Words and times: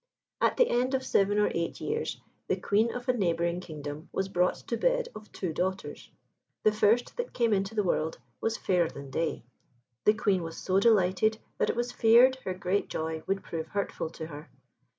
At 0.41 0.57
the 0.57 0.67
end 0.67 0.95
of 0.95 1.05
seven 1.05 1.37
or 1.37 1.51
eight 1.53 1.79
years, 1.79 2.19
the 2.47 2.55
Queen 2.55 2.91
of 2.91 3.07
a 3.07 3.13
neighbouring 3.13 3.59
kingdom 3.59 4.09
was 4.11 4.29
brought 4.29 4.55
to 4.55 4.75
bed 4.75 5.09
of 5.13 5.31
two 5.31 5.53
daughters. 5.53 6.09
The 6.63 6.71
first 6.71 7.17
that 7.17 7.33
came 7.33 7.53
into 7.53 7.75
the 7.75 7.83
world 7.83 8.17
was 8.41 8.57
fairer 8.57 8.89
than 8.89 9.11
day. 9.11 9.43
The 10.05 10.15
Queen 10.15 10.41
was 10.41 10.57
so 10.57 10.79
delighted, 10.79 11.37
that 11.59 11.69
it 11.69 11.75
was 11.75 11.91
feared 11.91 12.37
her 12.37 12.55
great 12.55 12.87
joy 12.89 13.21
would 13.27 13.43
prove 13.43 13.67
hurtful 13.67 14.09
to 14.09 14.25
her. 14.25 14.49